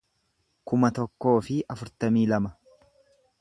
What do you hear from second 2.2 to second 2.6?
lama